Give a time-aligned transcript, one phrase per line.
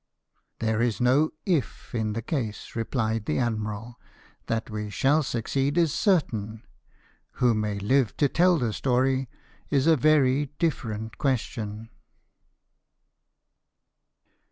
[0.59, 3.99] —''There is no if in the case," replied the admiral;"
[4.47, 6.63] that we shall succeed is certain,
[7.33, 9.29] who may live to tell the story
[9.69, 11.91] is a very different question."